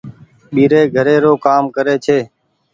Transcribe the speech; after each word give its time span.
ٻيري 0.53 0.81
گهري 0.95 1.15
رو 1.23 1.33
ڪآم 1.45 1.63
ڪري 1.75 1.95
ڇي۔ 2.05 2.19